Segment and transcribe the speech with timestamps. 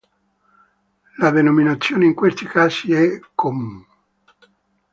[1.19, 3.85] La denominazione in questi casi è "comun".